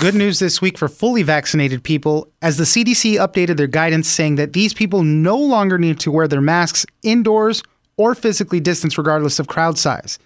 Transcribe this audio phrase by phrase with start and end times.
[0.00, 4.36] Good news this week for fully vaccinated people as the CDC updated their guidance saying
[4.36, 7.62] that these people no longer need to wear their masks indoors
[7.98, 10.18] or physically distance regardless of crowd size.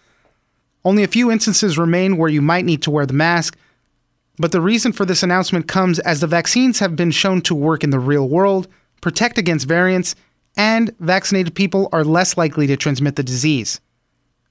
[0.84, 3.58] Only a few instances remain where you might need to wear the mask,
[4.38, 7.82] but the reason for this announcement comes as the vaccines have been shown to work
[7.82, 8.68] in the real world,
[9.00, 10.14] protect against variants,
[10.56, 13.80] and vaccinated people are less likely to transmit the disease.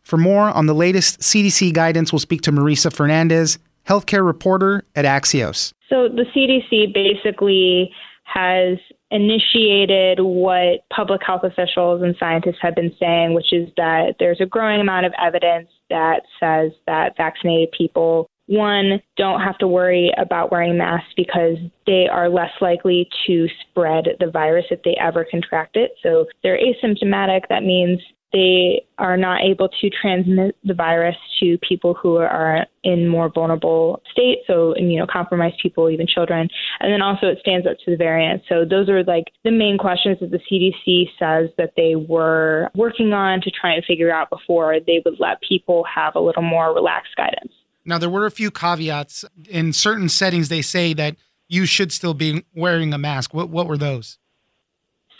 [0.02, 5.05] For more on the latest CDC guidance, we'll speak to Marisa Fernandez, healthcare reporter at
[5.05, 5.73] Axios.
[5.89, 7.91] So the CDC basically
[8.23, 8.77] has
[9.12, 14.45] initiated what public health officials and scientists have been saying, which is that there's a
[14.45, 20.51] growing amount of evidence that says that vaccinated people, one, don't have to worry about
[20.51, 25.75] wearing masks because they are less likely to spread the virus if they ever contract
[25.75, 25.91] it.
[26.01, 27.41] So they're asymptomatic.
[27.49, 27.99] That means
[28.34, 34.01] they are not able to transmit the virus to people who are in more vulnerable
[34.12, 36.49] states, so immunocompromised people, even children.
[36.79, 38.41] And then also it stands up to the variant.
[38.49, 43.13] So those are like the main questions that the CDC says that they were working
[43.13, 46.73] on to try and figure out before they would let people have a little more
[46.73, 47.53] relaxed guidance.
[47.85, 49.25] Now, there were a few caveats.
[49.49, 53.34] In certain settings, they say that you should still be wearing a mask.
[53.34, 54.18] What, what were those?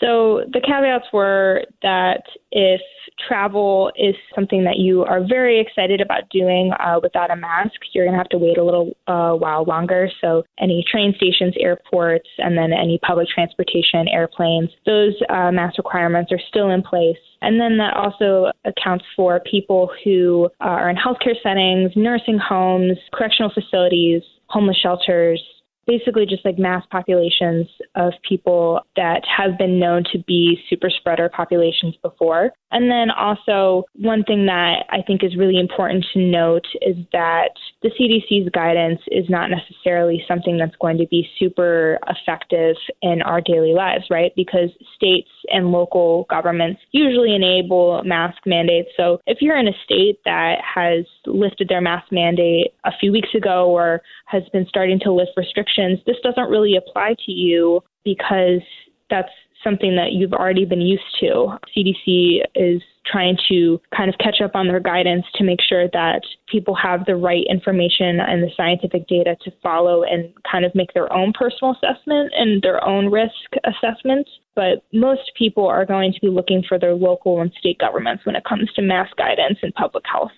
[0.04, 2.80] So the caveats were that if
[3.26, 8.04] travel is something that you are very excited about doing uh, without a mask, you're
[8.04, 10.10] going to have to wait a little uh, while longer.
[10.20, 16.30] So, any train stations, airports, and then any public transportation, airplanes, those uh, mask requirements
[16.32, 17.16] are still in place.
[17.40, 23.52] And then that also accounts for people who are in healthcare settings, nursing homes, correctional
[23.54, 25.42] facilities, homeless shelters,
[25.86, 31.28] basically just like mass populations of people that have been known to be super spreader
[31.28, 32.50] populations before.
[32.70, 37.50] And then also, one thing that I think is really important to note is that
[37.82, 43.40] the CDC's guidance is not necessarily something that's going to be super effective in our
[43.40, 44.32] daily lives, right?
[44.34, 48.88] Because states and local governments usually enable mask mandates.
[48.96, 53.34] So if you're in a state that has lifted their mask mandate a few weeks
[53.36, 58.62] ago or has been starting to lift restrictions, this doesn't really apply to you because
[59.10, 59.30] that's
[59.62, 61.58] something that you've already been used to.
[61.74, 66.22] CDC is trying to kind of catch up on their guidance to make sure that
[66.50, 70.92] people have the right information and the scientific data to follow and kind of make
[70.94, 73.32] their own personal assessment and their own risk
[73.64, 74.28] assessment.
[74.54, 78.36] But most people are going to be looking for their local and state governments when
[78.36, 80.32] it comes to mass guidance and public health.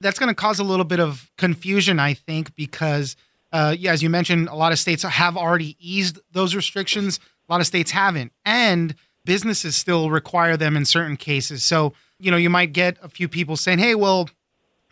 [0.00, 3.14] That's going to cause a little bit of confusion, I think, because,
[3.52, 7.52] uh, yeah, as you mentioned, a lot of states have already eased those restrictions a
[7.52, 8.32] lot of states haven't.
[8.44, 11.62] And businesses still require them in certain cases.
[11.62, 14.28] So, you know, you might get a few people saying, hey, well,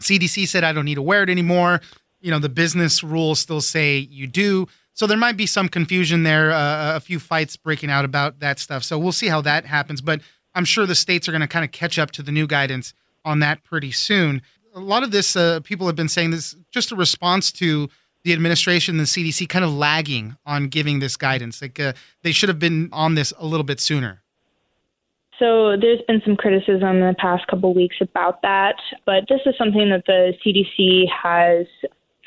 [0.01, 1.81] CDC said I don't need to wear it anymore.
[2.21, 4.69] You know, the business rules still say you do.
[4.93, 8.59] So there might be some confusion there, uh, a few fights breaking out about that
[8.59, 8.85] stuff.
[8.85, 10.01] So we'll see how that happens.
[10.01, 10.21] But
[10.55, 12.93] I'm sure the states are going to kind of catch up to the new guidance
[13.25, 14.43] on that pretty soon.
[14.75, 17.89] A lot of this, uh, people have been saying this just a response to
[18.25, 21.63] the administration the CDC kind of lagging on giving this guidance.
[21.63, 21.93] Like uh,
[22.23, 24.23] they should have been on this a little bit sooner.
[25.39, 28.77] So there's been some criticism in the past couple weeks about that,
[29.07, 31.67] but this is something that the CDC has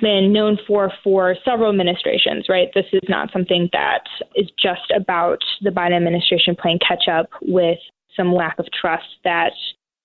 [0.02, 2.70] been known for for several administrations, right?
[2.74, 4.02] This is not something that
[4.36, 7.78] is just about the Biden administration playing catch up with
[8.18, 9.54] some lack of trust that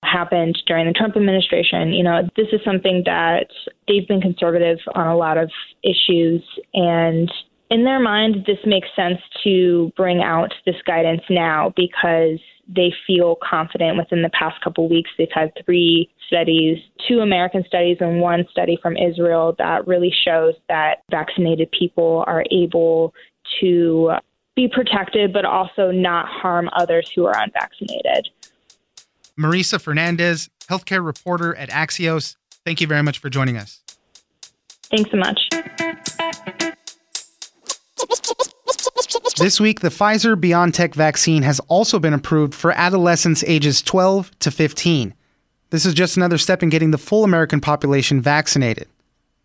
[0.04, 1.92] happened during the Trump administration.
[1.92, 3.48] You know, this is something that
[3.86, 5.50] they've been conservative on a lot of
[5.82, 6.42] issues
[6.74, 7.30] and
[7.70, 13.36] in their mind this makes sense to bring out this guidance now because they feel
[13.42, 18.44] confident within the past couple weeks they've had three studies two american studies and one
[18.50, 23.12] study from israel that really shows that vaccinated people are able
[23.60, 24.12] to
[24.56, 28.28] be protected but also not harm others who are unvaccinated
[29.38, 32.36] Marisa Fernandez, healthcare reporter at Axios.
[32.64, 33.80] Thank you very much for joining us.
[34.90, 35.48] Thanks so much.
[39.38, 44.50] This week, the Pfizer BioNTech vaccine has also been approved for adolescents ages 12 to
[44.50, 45.14] 15.
[45.70, 48.88] This is just another step in getting the full American population vaccinated.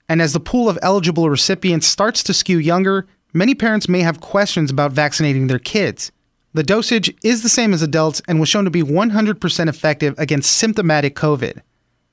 [0.09, 4.21] And as the pool of eligible recipients starts to skew younger, many parents may have
[4.21, 6.11] questions about vaccinating their kids.
[6.55, 10.53] The dosage is the same as adults and was shown to be 100% effective against
[10.53, 11.61] symptomatic COVID.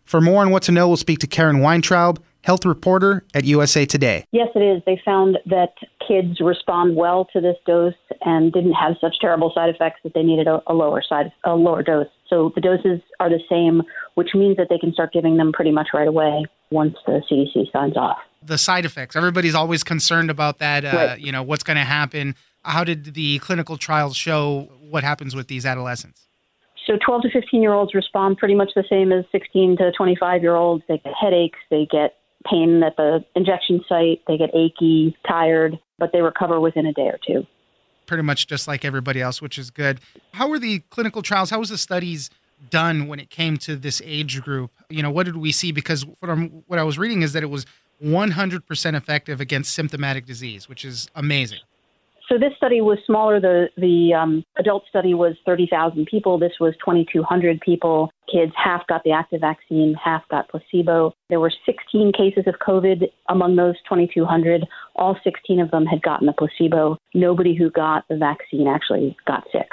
[0.06, 3.84] For more on what to know, we'll speak to Karen Weintraub, health reporter at USA
[3.84, 4.24] Today.
[4.32, 4.82] Yes, it is.
[4.86, 5.74] They found that
[6.06, 7.92] kids respond well to this dose
[8.22, 11.54] and didn't have such terrible side effects that they needed a, a lower side a
[11.54, 12.08] lower dose.
[12.30, 13.82] So the doses are the same,
[14.14, 17.70] which means that they can start giving them pretty much right away once the CDC
[17.72, 18.18] signs off.
[18.42, 19.16] The side effects.
[19.16, 20.84] Everybody's always concerned about that.
[20.84, 21.20] Uh, right.
[21.20, 22.34] You know what's going to happen.
[22.62, 26.26] How did the clinical trials show what happens with these adolescents?
[26.86, 30.42] So 12 to 15 year olds respond pretty much the same as 16 to 25
[30.42, 30.82] year olds.
[30.88, 32.16] They get headaches, they get
[32.50, 37.08] pain at the injection site, they get achy, tired, but they recover within a day
[37.08, 37.46] or two.
[38.06, 40.00] Pretty much just like everybody else, which is good.
[40.32, 41.50] How were the clinical trials?
[41.50, 42.30] How was the studies
[42.70, 44.70] done when it came to this age group?
[44.88, 45.70] You know, what did we see?
[45.70, 47.66] Because from what I was reading is that it was
[48.02, 51.60] 100% effective against symptomatic disease, which is amazing.
[52.30, 53.40] So this study was smaller.
[53.40, 56.38] The the um, adult study was 30,000 people.
[56.38, 58.10] This was 2,200 people.
[58.30, 61.12] Kids half got the active vaccine, half got placebo.
[61.28, 64.64] There were 16 cases of COVID among those 2,200.
[64.94, 66.98] All 16 of them had gotten the placebo.
[67.14, 69.72] Nobody who got the vaccine actually got sick.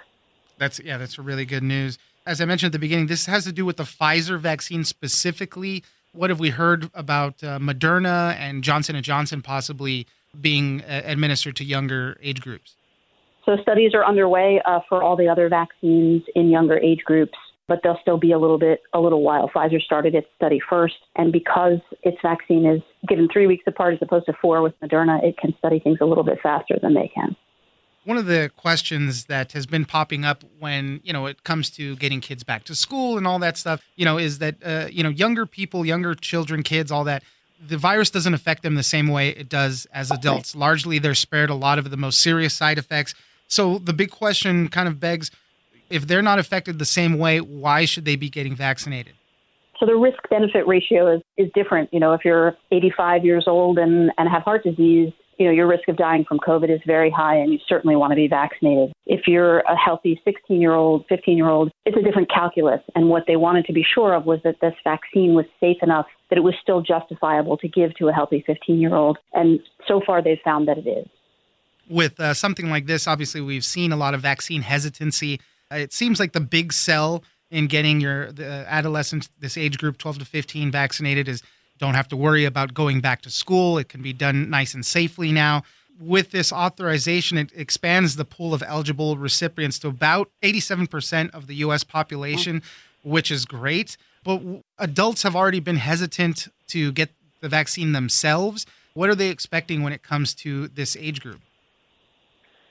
[0.58, 2.00] That's yeah, that's really good news.
[2.26, 5.84] As I mentioned at the beginning, this has to do with the Pfizer vaccine specifically.
[6.12, 10.08] What have we heard about uh, Moderna and Johnson and Johnson possibly
[10.40, 12.76] being uh, administered to younger age groups?
[13.48, 17.38] So studies are underway uh, for all the other vaccines in younger age groups,
[17.70, 19.50] but they'll still be a little bit a little while.
[19.50, 24.00] Pfizer started its study first, and because its vaccine is given three weeks apart as
[24.02, 27.10] opposed to four with Moderna, it can study things a little bit faster than they
[27.14, 27.38] can.
[28.04, 31.96] One of the questions that has been popping up when you know it comes to
[31.96, 35.04] getting kids back to school and all that stuff, you know, is that uh, you
[35.04, 37.24] know younger people, younger children, kids, all that
[37.66, 40.56] the virus doesn't affect them the same way it does as adults.
[40.56, 43.16] Largely, they're spared a lot of the most serious side effects.
[43.48, 45.32] So the big question kind of begs
[45.90, 49.14] if they're not affected the same way, why should they be getting vaccinated?
[49.80, 51.94] So the risk benefit ratio is, is different.
[51.94, 55.68] You know, if you're 85 years old and, and have heart disease, you know, your
[55.68, 58.92] risk of dying from COVID is very high and you certainly want to be vaccinated.
[59.06, 62.82] If you're a healthy 16 year old, 15 year old, it's a different calculus.
[62.96, 66.08] And what they wanted to be sure of was that this vaccine was safe enough
[66.30, 69.18] that it was still justifiable to give to a healthy 15 year old.
[69.34, 71.08] And so far they've found that it is.
[71.90, 75.40] With uh, something like this, obviously, we've seen a lot of vaccine hesitancy.
[75.72, 79.98] Uh, it seems like the big sell in getting your the adolescents, this age group
[79.98, 81.42] 12 to 15, vaccinated is
[81.78, 83.78] don't have to worry about going back to school.
[83.78, 85.64] It can be done nice and safely now.
[86.00, 91.56] With this authorization, it expands the pool of eligible recipients to about 87% of the
[91.56, 91.84] U.S.
[91.84, 92.64] population, mm.
[93.04, 93.98] which is great.
[94.24, 94.42] But
[94.78, 97.10] adults have already been hesitant to get
[97.42, 98.66] the vaccine themselves.
[98.94, 101.42] What are they expecting when it comes to this age group?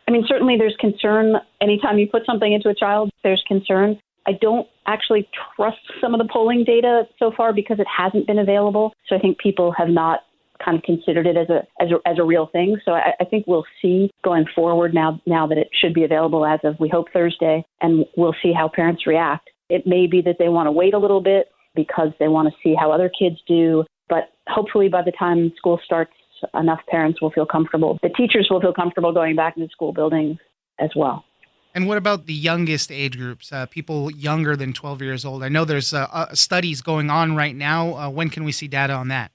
[0.08, 1.34] I mean, certainly there's concern.
[1.60, 3.98] Anytime you put something into a child, there's concern.
[4.26, 8.38] I don't actually trust some of the polling data so far because it hasn't been
[8.38, 8.92] available.
[9.08, 10.20] So I think people have not
[10.64, 12.78] kind of considered it as a as a, as a real thing.
[12.84, 16.46] So I, I think we'll see going forward now now that it should be available
[16.46, 19.50] as of we hope Thursday, and we'll see how parents react.
[19.68, 22.54] It may be that they want to wait a little bit because they want to
[22.62, 26.12] see how other kids do, but hopefully by the time school starts,
[26.58, 27.98] enough parents will feel comfortable.
[28.02, 30.38] The teachers will feel comfortable going back into school buildings
[30.80, 31.25] as well.
[31.76, 35.42] And what about the youngest age groups, uh, people younger than 12 years old?
[35.42, 37.94] I know there's uh, uh, studies going on right now.
[37.94, 39.30] Uh, when can we see data on that?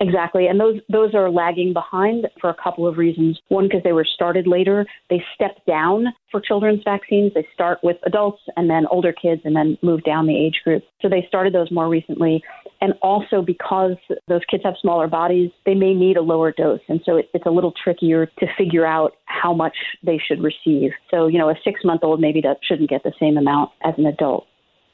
[0.00, 3.40] Exactly, and those those are lagging behind for a couple of reasons.
[3.48, 4.86] One, because they were started later.
[5.10, 7.32] They step down for children's vaccines.
[7.34, 10.84] They start with adults and then older kids, and then move down the age group.
[11.00, 12.42] So they started those more recently,
[12.80, 13.96] and also because
[14.28, 17.46] those kids have smaller bodies, they may need a lower dose, and so it, it's
[17.46, 20.92] a little trickier to figure out how much they should receive.
[21.10, 23.94] So you know, a six month old maybe that shouldn't get the same amount as
[23.98, 24.46] an adult.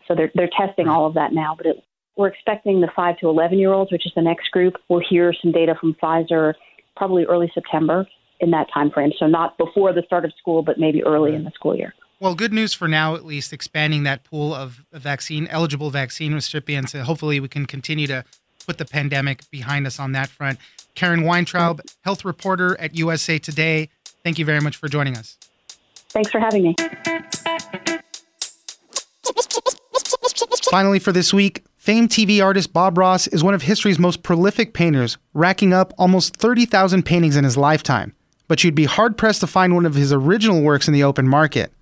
[0.09, 1.77] So they're they're testing all of that now, but it
[2.17, 4.75] we're expecting the 5 to 11 year olds, which is the next group.
[4.89, 6.55] We'll hear some data from Pfizer
[6.97, 8.07] probably early September
[8.41, 9.11] in that time frame.
[9.19, 11.93] So not before the start of school, but maybe early in the school year.
[12.21, 16.95] Well, good news for now, at least, expanding that pool of vaccine eligible vaccine recipients.
[16.95, 18.25] And hopefully, we can continue to
[18.67, 20.59] put the pandemic behind us on that front.
[20.95, 23.91] Karen Weintraub, health reporter at USA Today.
[24.23, 25.37] Thank you very much for joining us.
[26.09, 26.75] Thanks for having me.
[30.71, 34.73] Finally, for this week, Famed TV artist Bob Ross is one of history's most prolific
[34.73, 38.15] painters, racking up almost 30,000 paintings in his lifetime.
[38.49, 41.29] But you'd be hard pressed to find one of his original works in the open
[41.29, 41.74] market.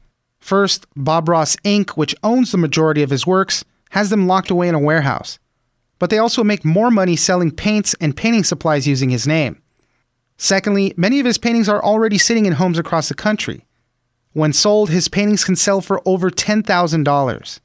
[0.43, 4.67] First, Bob Ross Inc., which owns the majority of his works, has them locked away
[4.67, 5.39] in a warehouse.
[6.01, 9.63] But they also make more money selling paints and painting supplies using his name.
[10.37, 13.65] Secondly, many of his paintings are already sitting in homes across the country.
[14.33, 17.61] When sold, his paintings can sell for over $10,000.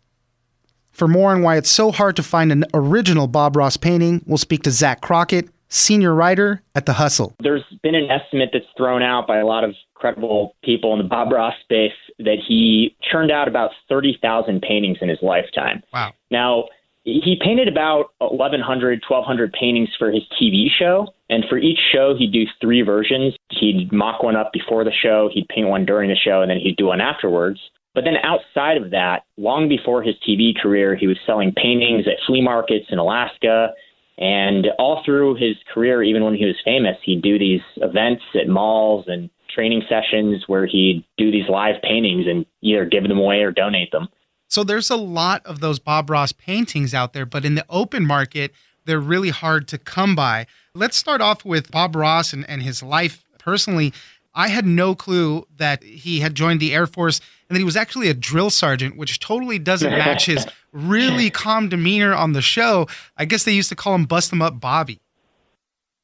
[0.91, 4.37] For more on why it's so hard to find an original Bob Ross painting, we'll
[4.37, 7.33] speak to Zach Crockett, senior writer at The Hustle.
[7.39, 11.07] There's been an estimate that's thrown out by a lot of credible people in the
[11.07, 15.83] Bob Ross space that he churned out about 30,000 paintings in his lifetime.
[15.93, 16.13] Wow.
[16.31, 16.65] Now,
[17.03, 21.07] he painted about 1,100, 1,200 paintings for his TV show.
[21.29, 23.35] And for each show, he'd do three versions.
[23.49, 26.59] He'd mock one up before the show, he'd paint one during the show, and then
[26.59, 27.59] he'd do one afterwards.
[27.95, 32.23] But then outside of that, long before his TV career, he was selling paintings at
[32.27, 33.69] flea markets in Alaska.
[34.17, 38.47] And all through his career, even when he was famous, he'd do these events at
[38.49, 43.41] malls and training sessions where he'd do these live paintings and either give them away
[43.41, 44.07] or donate them.
[44.47, 48.05] So there's a lot of those Bob Ross paintings out there, but in the open
[48.05, 48.51] market,
[48.85, 50.45] they're really hard to come by.
[50.75, 53.93] Let's start off with Bob Ross and, and his life personally.
[54.35, 57.75] I had no clue that he had joined the Air Force and that he was
[57.75, 62.87] actually a drill sergeant, which totally doesn't match his really calm demeanor on the show.
[63.17, 64.99] I guess they used to call him Bust Him Up Bobby.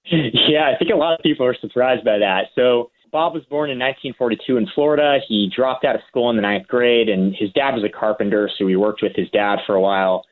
[0.06, 2.48] Yeah, I think a lot of people are surprised by that.
[2.56, 5.20] So Bob was born in 1942 in Florida.
[5.28, 8.50] He dropped out of school in the ninth grade, and his dad was a carpenter,
[8.58, 10.26] so he worked with his dad for a while.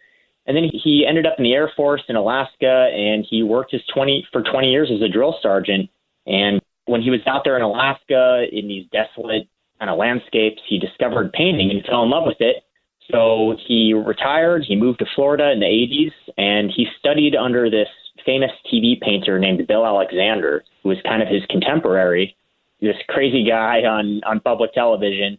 [0.48, 3.84] And then he ended up in the Air Force in Alaska, and he worked his
[3.94, 5.92] 20 for 20 years as a drill sergeant.
[6.26, 9.48] And when he was out there in Alaska in these desolate
[9.78, 12.64] kind of landscapes, he discovered painting and fell in love with it.
[13.12, 14.66] So he retired.
[14.68, 17.90] He moved to Florida in the 80s, and he studied under this
[18.26, 22.36] famous TV painter named Bill Alexander, who was kind of his contemporary
[22.82, 25.38] this crazy guy on on public television,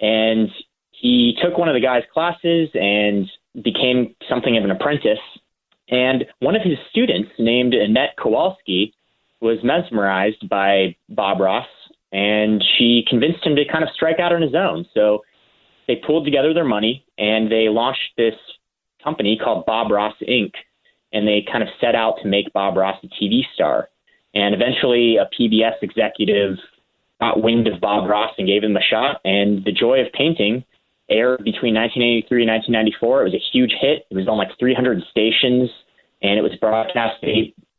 [0.00, 0.48] and
[0.90, 3.30] he took one of the guy's classes and
[3.62, 5.18] became something of an apprentice.
[5.88, 8.94] And one of his students, named Annette Kowalski,
[9.40, 11.66] was mesmerized by Bob Ross,
[12.12, 14.84] and she convinced him to kind of strike out on his own.
[14.94, 15.22] So
[15.86, 18.34] they pulled together their money and they launched this
[19.02, 20.52] company called Bob Ross Inc.
[21.12, 23.88] And they kind of set out to make Bob Ross a TV star.
[24.32, 26.56] And eventually, a PBS executive
[27.20, 29.20] got wind of Bob Ross and gave him a shot.
[29.24, 30.64] And The Joy of Painting
[31.10, 33.20] aired between 1983 and 1994.
[33.20, 34.06] It was a huge hit.
[34.10, 35.70] It was on like 300 stations,
[36.22, 37.26] and it was broadcast to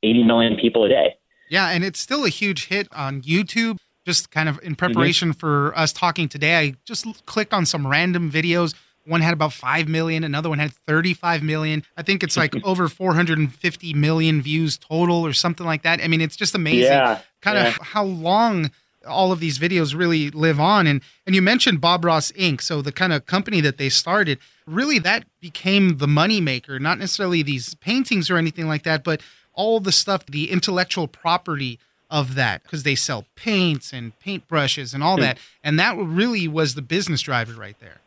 [0.03, 1.15] 80 million people a day.
[1.49, 3.77] Yeah, and it's still a huge hit on YouTube.
[4.05, 5.39] Just kind of in preparation mm-hmm.
[5.39, 8.73] for us talking today, I just clicked on some random videos.
[9.05, 11.83] One had about 5 million, another one had 35 million.
[11.97, 16.01] I think it's like over 450 million views total or something like that.
[16.01, 17.67] I mean, it's just amazing yeah, kind yeah.
[17.67, 18.71] of how long
[19.07, 20.87] all of these videos really live on.
[20.87, 22.61] And and you mentioned Bob Ross Inc.
[22.61, 26.97] So the kind of company that they started really that became the money maker not
[26.99, 29.19] necessarily these paintings or anything like that but
[29.53, 31.79] all the stuff the intellectual property
[32.11, 35.37] of that because they sell paints and paintbrushes and all that.
[35.63, 38.01] And that really was the business driver right there.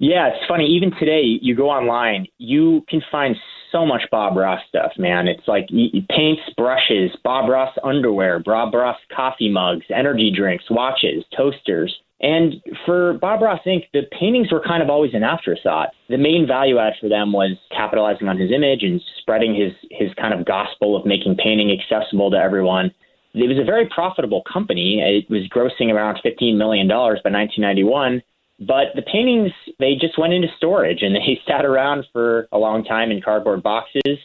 [0.00, 0.66] Yeah, it's funny.
[0.66, 3.36] Even today, you go online, you can find
[3.72, 5.28] so much Bob Ross stuff, man.
[5.28, 11.94] It's like paints, brushes, Bob Ross underwear, Bob Ross coffee mugs, energy drinks, watches, toasters.
[12.20, 15.90] And for Bob Ross Inc., the paintings were kind of always an afterthought.
[16.08, 20.12] The main value add for them was capitalizing on his image and spreading his, his
[20.14, 22.92] kind of gospel of making painting accessible to everyone.
[23.34, 25.00] It was a very profitable company.
[25.00, 28.22] It was grossing around $15 million by 1991
[28.58, 32.84] but the paintings, they just went into storage and they sat around for a long
[32.84, 34.18] time in cardboard boxes.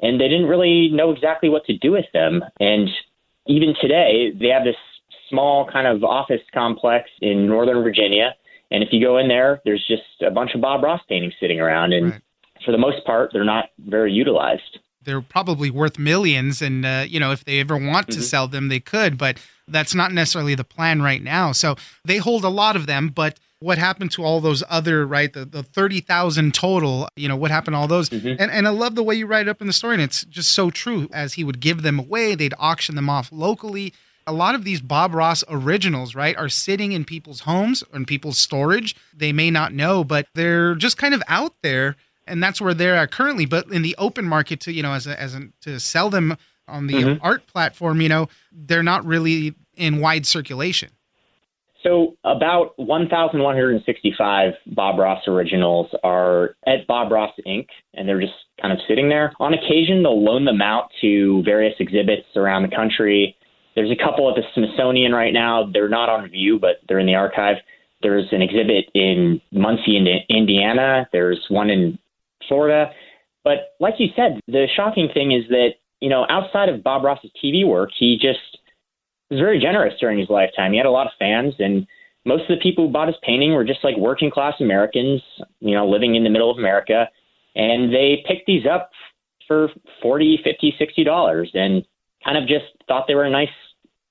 [0.00, 2.42] And they didn't really know exactly what to do with them.
[2.60, 2.90] And
[3.46, 4.76] even today, they have this
[5.30, 8.34] small kind of office complex in Northern Virginia.
[8.70, 11.60] And if you go in there, there's just a bunch of Bob Ross paintings sitting
[11.60, 11.92] around.
[11.92, 12.22] And right.
[12.64, 17.20] for the most part, they're not very utilized they're probably worth millions and uh, you
[17.20, 18.22] know if they ever want to mm-hmm.
[18.22, 22.44] sell them they could but that's not necessarily the plan right now so they hold
[22.44, 26.54] a lot of them but what happened to all those other right the, the 30,000
[26.54, 28.40] total you know what happened to all those mm-hmm.
[28.40, 30.50] and, and I love the way you write up in the story and it's just
[30.52, 33.92] so true as he would give them away they'd auction them off locally
[34.26, 38.06] a lot of these Bob Ross originals, right, are sitting in people's homes or in
[38.06, 38.96] people's storage.
[39.14, 42.96] They may not know, but they're just kind of out there and that's where they're
[42.96, 43.46] at currently.
[43.46, 46.36] But in the open market, to you know, as a, as a, to sell them
[46.68, 47.24] on the mm-hmm.
[47.24, 50.90] art platform, you know, they're not really in wide circulation.
[51.82, 58.72] So about 1,165 Bob Ross originals are at Bob Ross Inc., and they're just kind
[58.72, 59.34] of sitting there.
[59.38, 63.36] On occasion, they'll loan them out to various exhibits around the country.
[63.74, 65.68] There's a couple at the Smithsonian right now.
[65.70, 67.56] They're not on view, but they're in the archive.
[68.00, 71.06] There's an exhibit in Muncie, Indiana.
[71.12, 71.98] There's one in
[72.48, 72.92] Florida.
[73.42, 77.30] But like you said, the shocking thing is that, you know, outside of Bob Ross's
[77.42, 78.58] TV work, he just
[79.30, 80.72] was very generous during his lifetime.
[80.72, 81.86] He had a lot of fans, and
[82.26, 85.22] most of the people who bought his painting were just like working class Americans,
[85.60, 87.08] you know, living in the middle of America.
[87.56, 88.90] And they picked these up
[89.48, 89.70] for
[90.02, 91.82] 40, 50, 60 dollars and
[92.22, 93.48] kind of just thought they were a nice,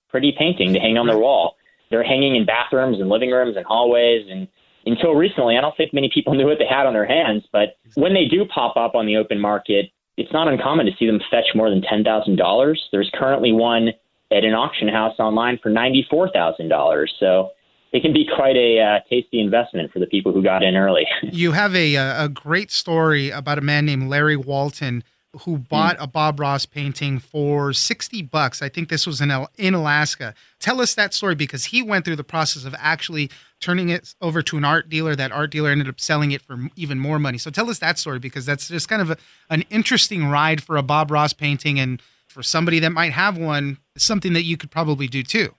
[0.10, 1.58] pretty painting to hang on their wall.
[1.92, 4.26] They're hanging in bathrooms and living rooms and hallways.
[4.32, 4.48] And
[4.88, 7.44] until recently, I don't think many people knew what they had on their hands.
[7.52, 11.08] But when they do pop up on the open market, it's not uncommon to see
[11.08, 12.76] them fetch more than $10,000.
[12.92, 13.90] There's currently one
[14.32, 17.08] at an auction house online for $94,000.
[17.20, 17.52] So
[17.92, 21.06] it can be quite a uh, tasty investment for the people who got in early.
[21.24, 25.04] you have a, a great story about a man named Larry Walton
[25.42, 26.04] who bought mm.
[26.04, 28.62] a Bob Ross painting for 60 bucks.
[28.62, 30.34] I think this was in in Alaska.
[30.60, 34.42] Tell us that story because he went through the process of actually turning it over
[34.44, 35.16] to an art dealer.
[35.16, 37.38] That art dealer ended up selling it for even more money.
[37.38, 39.18] So tell us that story because that's just kind of a,
[39.50, 43.78] an interesting ride for a Bob Ross painting and for somebody that might have one,
[43.98, 45.54] something that you could probably do too.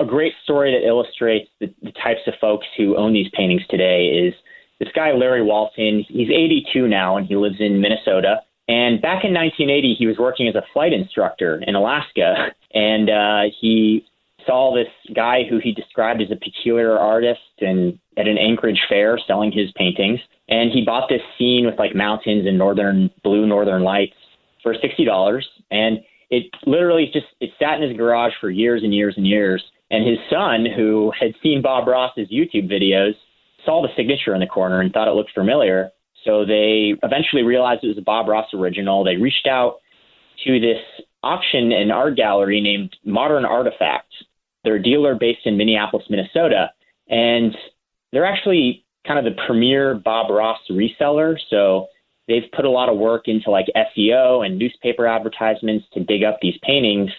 [0.00, 4.06] A great story that illustrates the, the types of folks who own these paintings today
[4.06, 4.34] is
[4.78, 6.04] this guy Larry Walton.
[6.08, 8.40] He's 82 now and he lives in Minnesota
[8.72, 13.42] and back in 1980, he was working as a flight instructor in Alaska, and uh,
[13.60, 14.06] he
[14.46, 19.18] saw this guy who he described as a peculiar artist and at an Anchorage fair
[19.26, 20.20] selling his paintings.
[20.48, 24.16] And he bought this scene with like mountains and northern blue northern lights
[24.62, 25.46] for sixty dollars.
[25.70, 25.98] And
[26.30, 29.62] it literally just it sat in his garage for years and years and years.
[29.90, 33.12] And his son, who had seen Bob Ross's YouTube videos,
[33.66, 35.92] saw the signature in the corner and thought it looked familiar
[36.24, 39.04] so they eventually realized it was a Bob Ross original.
[39.04, 39.76] They reached out
[40.44, 40.80] to this
[41.22, 44.14] auction and art gallery named Modern Artifacts.
[44.64, 46.70] They're a dealer based in Minneapolis, Minnesota,
[47.08, 47.56] and
[48.12, 51.36] they're actually kind of the premier Bob Ross reseller.
[51.50, 51.88] So
[52.28, 56.38] they've put a lot of work into like SEO and newspaper advertisements to dig up
[56.40, 57.10] these paintings.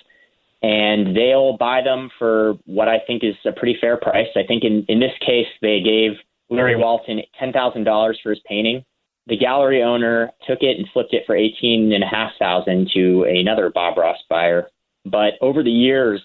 [0.62, 4.30] And they'll buy them for what I think is a pretty fair price.
[4.38, 6.12] I think in, in this case, they gave
[6.50, 8.86] Larry Walton $10,000 for his painting
[9.28, 13.24] the gallery owner took it and flipped it for eighteen and a half thousand to
[13.24, 14.70] another Bob Ross buyer.
[15.06, 16.22] But over the years,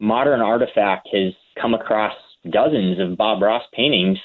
[0.00, 2.14] modern artifact has come across
[2.50, 4.18] dozens of Bob Ross paintings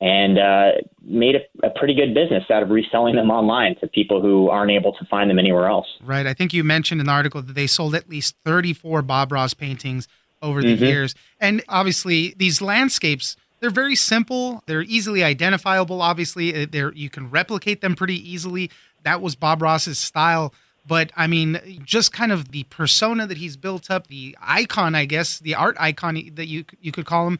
[0.00, 0.70] and uh,
[1.02, 4.70] made a, a, pretty good business out of reselling them online to people who aren't
[4.70, 5.86] able to find them anywhere else.
[6.04, 6.24] Right.
[6.24, 9.54] I think you mentioned in the article that they sold at least 34 Bob Ross
[9.54, 10.06] paintings
[10.40, 10.84] over the mm-hmm.
[10.84, 11.14] years.
[11.40, 14.62] And obviously, these landscapes they're very simple.
[14.66, 16.02] They're easily identifiable.
[16.02, 18.70] Obviously, uh, they're you can replicate them pretty easily.
[19.04, 20.52] That was Bob Ross's style.
[20.86, 25.04] But I mean, just kind of the persona that he's built up, the icon, I
[25.04, 27.38] guess, the art icon that you you could call him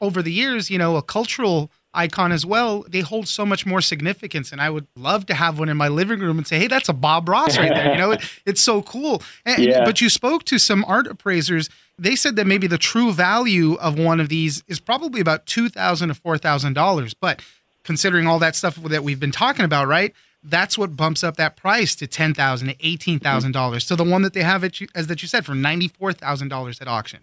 [0.00, 0.70] over the years.
[0.70, 2.84] You know, a cultural icon as well.
[2.88, 5.88] They hold so much more significance, and I would love to have one in my
[5.88, 8.62] living room and say, "Hey, that's a Bob Ross right there." You know, it, it's
[8.62, 9.22] so cool.
[9.44, 9.84] And, yeah.
[9.84, 11.68] But you spoke to some art appraisers
[11.98, 15.68] they said that maybe the true value of one of these is probably about two
[15.68, 17.14] thousand to four thousand dollars.
[17.14, 17.42] But
[17.84, 20.12] considering all that stuff that we've been talking about, right?
[20.42, 23.86] That's what bumps up that price to ten thousand to eighteen thousand dollars.
[23.86, 26.12] So the one that they have at you, as that you said for ninety four
[26.12, 27.20] thousand dollars at auction.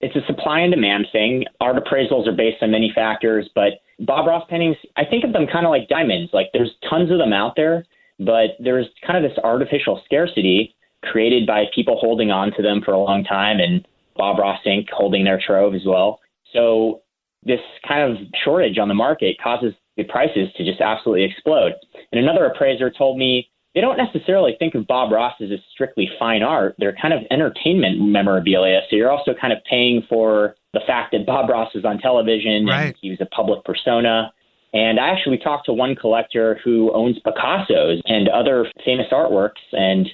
[0.00, 1.44] It's a supply and demand thing.
[1.60, 5.48] Art appraisals are based on many factors, but Bob Ross paintings, I think of them
[5.52, 6.30] kind of like diamonds.
[6.32, 7.84] Like there's tons of them out there,
[8.20, 12.92] but there's kind of this artificial scarcity created by people holding on to them for
[12.92, 14.86] a long time and Bob Ross Inc.
[14.90, 16.20] holding their trove as well.
[16.52, 17.02] So
[17.44, 21.72] this kind of shortage on the market causes the prices to just absolutely explode.
[22.12, 26.08] And another appraiser told me they don't necessarily think of Bob Ross as a strictly
[26.18, 26.74] fine art.
[26.78, 28.80] They're kind of entertainment memorabilia.
[28.90, 32.66] So you're also kind of paying for the fact that Bob Ross is on television
[32.66, 32.86] right.
[32.86, 34.32] and he was a public persona.
[34.72, 40.08] And I actually talked to one collector who owns Picasso's and other famous artworks, and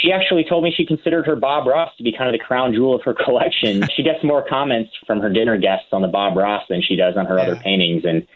[0.00, 2.72] she actually told me she considered her Bob Ross to be kind of the crown
[2.72, 3.86] jewel of her collection.
[3.96, 7.16] she gets more comments from her dinner guests on the Bob Ross than she does
[7.16, 7.44] on her yeah.
[7.44, 8.04] other paintings.
[8.04, 8.26] And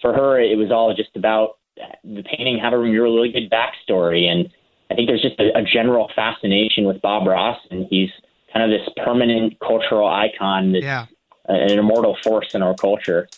[0.00, 1.58] for her, it was all just about
[2.04, 4.26] the painting having a really good backstory.
[4.26, 4.50] And
[4.90, 8.10] I think there's just a, a general fascination with Bob Ross, and he's
[8.52, 11.06] kind of this permanent cultural icon that's yeah.
[11.46, 13.28] an immortal force in our culture.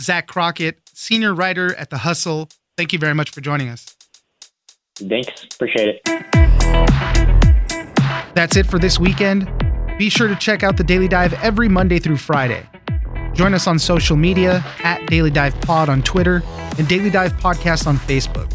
[0.00, 2.48] Zach Crockett, senior writer at The Hustle.
[2.76, 3.96] Thank you very much for joining us.
[4.96, 5.44] Thanks.
[5.54, 6.35] Appreciate it.
[8.34, 9.50] That's it for this weekend.
[9.98, 12.66] Be sure to check out the Daily Dive every Monday through Friday.
[13.32, 16.42] Join us on social media at Daily Dive Pod on Twitter
[16.78, 18.50] and Daily Dive Podcast on Facebook.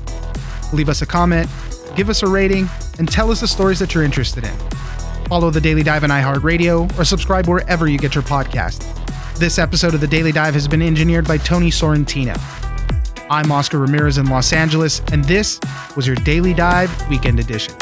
[0.73, 1.49] Leave us a comment,
[1.95, 2.69] give us a rating,
[2.99, 4.55] and tell us the stories that you're interested in.
[5.27, 8.85] Follow the Daily Dive on iHeartRadio or subscribe wherever you get your podcast.
[9.37, 12.37] This episode of the Daily Dive has been engineered by Tony Sorrentino.
[13.29, 15.59] I'm Oscar Ramirez in Los Angeles, and this
[15.95, 17.73] was your Daily Dive Weekend Edition.